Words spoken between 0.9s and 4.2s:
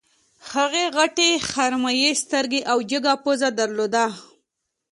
غټې خرمايي سترګې او جګه پزه درلوده